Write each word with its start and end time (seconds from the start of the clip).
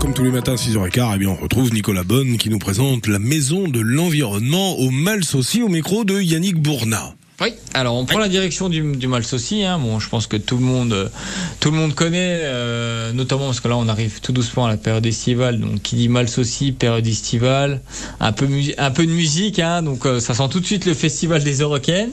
comme 0.00 0.14
tous 0.14 0.24
les 0.24 0.30
matins 0.30 0.52
à 0.52 0.56
6h15, 0.56 1.12
eh 1.14 1.18
bien, 1.18 1.28
on 1.28 1.34
retrouve 1.34 1.74
Nicolas 1.74 2.04
Bonne 2.04 2.38
qui 2.38 2.48
nous 2.48 2.58
présente 2.58 3.06
la 3.06 3.18
maison 3.18 3.68
de 3.68 3.80
l'environnement 3.80 4.78
au 4.78 4.90
aussi 5.34 5.62
au 5.62 5.68
micro 5.68 6.04
de 6.04 6.18
Yannick 6.18 6.56
Bourna. 6.56 7.14
Oui, 7.40 7.54
alors 7.72 7.94
on 7.94 8.04
prend 8.04 8.18
la 8.18 8.28
direction 8.28 8.68
du, 8.68 8.82
du. 8.82 9.06
Hein. 9.06 9.78
Bon, 9.78 9.98
je 9.98 10.08
pense 10.10 10.26
que 10.26 10.36
tout 10.36 10.58
le 10.58 10.62
monde, 10.62 11.10
tout 11.58 11.70
le 11.70 11.76
monde 11.76 11.94
connaît, 11.94 12.40
euh, 12.42 13.12
notamment 13.12 13.46
parce 13.46 13.60
que 13.60 13.68
là 13.68 13.78
on 13.78 13.88
arrive 13.88 14.20
tout 14.20 14.32
doucement 14.32 14.66
à 14.66 14.68
la 14.68 14.76
période 14.76 15.06
estivale. 15.06 15.58
Donc 15.58 15.80
qui 15.80 15.96
dit 15.96 16.10
Malsaucy, 16.10 16.72
période 16.72 17.06
estivale, 17.06 17.80
un 18.20 18.32
peu, 18.32 18.46
un 18.76 18.90
peu 18.90 19.06
de 19.06 19.12
musique, 19.12 19.58
hein, 19.58 19.82
donc 19.82 20.04
euh, 20.04 20.20
ça 20.20 20.34
sent 20.34 20.48
tout 20.50 20.60
de 20.60 20.66
suite 20.66 20.84
le 20.84 20.92
festival 20.92 21.42
des 21.42 21.60
Eurocaines. 21.60 22.12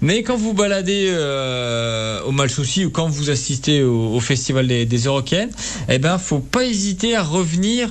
Mais 0.00 0.22
quand 0.22 0.36
vous 0.36 0.54
baladez 0.54 1.08
euh, 1.10 2.13
au 2.26 2.32
Malsaucy 2.32 2.84
ou 2.84 2.90
quand 2.90 3.08
vous 3.08 3.30
assistez 3.30 3.82
au, 3.82 4.20
festival 4.20 4.66
des, 4.66 4.86
des 4.86 4.98
Eurocaines, 5.04 5.50
eh 5.88 5.98
ben 5.98 6.18
faut 6.18 6.38
pas 6.38 6.64
hésiter 6.64 7.16
à 7.16 7.22
revenir 7.22 7.90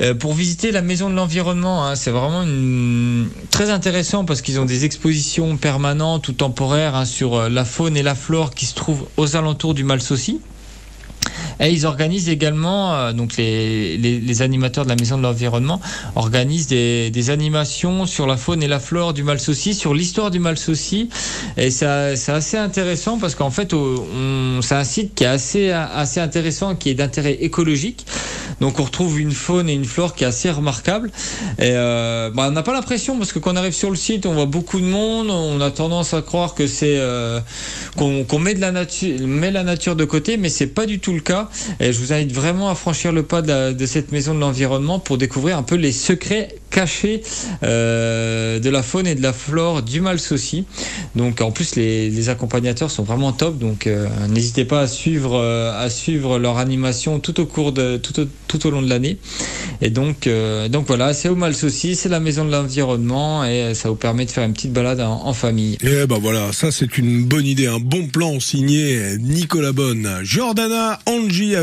euh, 0.00 0.14
pour 0.14 0.34
visiter 0.34 0.70
la 0.70 0.82
maison 0.82 1.10
de 1.10 1.14
l'environnement. 1.14 1.86
Hein. 1.86 1.96
C'est 1.96 2.10
vraiment 2.10 2.44
très 3.50 3.70
intéressant 3.70 4.24
parce 4.24 4.42
qu'ils 4.42 4.60
ont 4.60 4.64
des 4.64 4.84
expositions 4.84 5.56
permanentes 5.56 6.28
ou 6.28 6.32
temporaire 6.32 6.94
hein, 6.94 7.04
sur 7.04 7.34
euh, 7.34 7.48
la 7.48 7.64
faune 7.64 7.96
et 7.96 8.02
la 8.02 8.14
flore 8.14 8.54
qui 8.54 8.66
se 8.66 8.74
trouvent 8.74 9.06
aux 9.16 9.36
alentours 9.36 9.74
du 9.74 9.84
Malsaucy. 9.84 10.40
Et 11.60 11.70
ils 11.70 11.86
organisent 11.86 12.28
également, 12.28 12.94
euh, 12.94 13.12
donc 13.12 13.36
les, 13.36 13.96
les, 13.96 14.20
les, 14.20 14.42
animateurs 14.42 14.84
de 14.84 14.90
la 14.90 14.96
Maison 14.96 15.16
de 15.16 15.22
l'Environnement 15.22 15.80
organisent 16.14 16.66
des, 16.66 17.10
des, 17.10 17.30
animations 17.30 18.06
sur 18.06 18.26
la 18.26 18.36
faune 18.36 18.62
et 18.62 18.68
la 18.68 18.78
flore 18.78 19.14
du 19.14 19.22
Malsaucy, 19.22 19.74
sur 19.74 19.94
l'histoire 19.94 20.30
du 20.30 20.38
Malsaucy. 20.38 21.08
Et 21.56 21.70
c'est 21.70 21.86
assez 21.86 22.56
intéressant 22.56 23.18
parce 23.18 23.34
qu'en 23.34 23.50
fait, 23.50 23.74
c'est 24.62 24.74
un 24.74 24.84
site 24.84 25.14
qui 25.14 25.24
est 25.24 25.28
assez, 25.28 25.70
assez 25.70 26.20
intéressant, 26.20 26.74
qui 26.74 26.90
est 26.90 26.94
d'intérêt 26.94 27.38
écologique. 27.40 28.06
Donc 28.60 28.80
on 28.80 28.84
retrouve 28.84 29.20
une 29.20 29.32
faune 29.32 29.68
et 29.68 29.74
une 29.74 29.84
flore 29.84 30.14
qui 30.14 30.24
est 30.24 30.26
assez 30.26 30.50
remarquable. 30.50 31.10
Et 31.58 31.72
euh, 31.72 32.30
bah, 32.30 32.46
on 32.48 32.52
n'a 32.52 32.62
pas 32.62 32.72
l'impression 32.72 33.18
parce 33.18 33.32
que 33.32 33.38
quand 33.38 33.52
on 33.52 33.56
arrive 33.56 33.74
sur 33.74 33.90
le 33.90 33.96
site, 33.96 34.26
on 34.26 34.34
voit 34.34 34.46
beaucoup 34.46 34.80
de 34.80 34.86
monde. 34.86 35.30
On 35.30 35.60
a 35.60 35.70
tendance 35.70 36.14
à 36.14 36.22
croire 36.22 36.54
que 36.54 36.66
c'est 36.66 36.98
euh, 36.98 37.40
qu'on 37.96 38.24
qu 38.24 38.38
met 38.38 38.54
de 38.54 38.60
la 38.60 38.72
nature, 38.72 39.18
met 39.26 39.50
la 39.50 39.62
nature 39.62 39.96
de 39.96 40.04
côté, 40.04 40.36
mais 40.36 40.48
c'est 40.48 40.68
pas 40.68 40.86
du 40.86 40.98
tout 41.00 41.12
le 41.12 41.20
cas. 41.20 41.48
Et 41.80 41.92
je 41.92 41.98
vous 41.98 42.12
invite 42.12 42.32
vraiment 42.32 42.70
à 42.70 42.74
franchir 42.74 43.12
le 43.12 43.22
pas 43.22 43.42
de 43.42 43.86
cette 43.86 44.12
maison 44.12 44.34
de 44.34 44.40
l'environnement 44.40 44.98
pour 44.98 45.18
découvrir 45.18 45.58
un 45.58 45.62
peu 45.62 45.76
les 45.76 45.92
secrets 45.92 46.48
cachés 46.70 47.22
euh, 47.62 48.58
de 48.58 48.70
la 48.70 48.82
faune 48.82 49.06
et 49.06 49.14
de 49.14 49.22
la 49.22 49.32
flore 49.32 49.82
du 49.82 50.00
Malsaucy. 50.00 50.64
Donc 51.14 51.40
en 51.40 51.50
plus 51.50 51.76
les, 51.76 52.28
accompagnateurs 52.28 52.90
sont 52.90 53.04
vraiment 53.04 53.32
top. 53.32 53.58
Donc 53.58 53.86
euh, 53.86 54.08
n'hésitez 54.28 54.64
pas 54.64 54.80
à 54.80 54.86
suivre 54.86 55.38
euh, 55.38 55.72
à 55.78 55.88
suivre 55.90 56.38
leur 56.38 56.58
animation 56.58 57.20
tout 57.20 57.40
au 57.40 57.46
cours 57.46 57.72
de 57.72 57.96
tout 57.96 58.20
au, 58.20 58.24
tout 58.48 58.66
au 58.66 58.70
long 58.70 58.82
de 58.82 58.88
l'année. 58.88 59.18
Et 59.80 59.90
donc 59.90 60.28
donc 60.70 60.86
voilà, 60.86 61.12
c'est 61.14 61.28
au 61.28 61.36
Malsaucy, 61.36 61.94
c'est 61.94 62.08
la 62.08 62.20
maison 62.20 62.44
de 62.44 62.50
l'environnement 62.50 63.44
et 63.44 63.74
ça 63.74 63.88
vous 63.88 63.94
permet 63.94 64.24
de 64.24 64.30
faire 64.30 64.44
une 64.44 64.54
petite 64.54 64.72
balade 64.72 65.00
en, 65.00 65.26
en 65.26 65.32
famille. 65.32 65.76
Et 65.82 66.06
ben 66.06 66.18
voilà, 66.20 66.52
ça 66.52 66.70
c'est 66.70 66.98
une 66.98 67.24
bonne 67.24 67.46
idée, 67.46 67.66
un 67.66 67.78
bon 67.78 68.06
plan 68.08 68.40
signé 68.40 69.16
Nicolas 69.18 69.72
Bonne, 69.72 70.20
Jordana 70.22 70.98
Angie 71.06 71.54